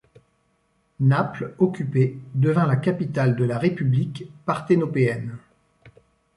Naples, 1.01 1.53
occupée, 1.59 2.17
devint 2.33 2.65
la 2.65 2.75
capitale 2.77 3.35
de 3.35 3.43
la 3.45 3.59
République 3.59 4.23
parthénopéenne. 4.47 5.37